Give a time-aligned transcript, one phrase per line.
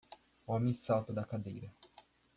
[0.47, 1.71] O homem salta da cadeira.